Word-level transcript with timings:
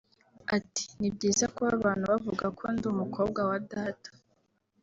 ati 0.57 0.83
“Ni 0.99 1.09
byiza 1.15 1.45
kuba 1.53 1.69
abantu 1.77 2.03
bavuga 2.11 2.45
ko 2.57 2.63
ndi 2.73 2.85
umukobwa 2.93 3.39
wa 3.49 3.57
Data 3.73 4.09